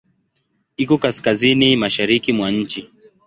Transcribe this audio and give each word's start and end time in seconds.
Iko 0.77 0.95
kaskazini-mashariki 0.97 2.33
mwa 2.33 2.47
nchi. 2.51 2.81